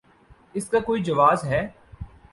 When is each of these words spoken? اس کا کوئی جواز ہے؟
اس 0.53 0.69
کا 0.69 0.79
کوئی 0.79 1.03
جواز 1.03 1.43
ہے؟ 1.43 1.67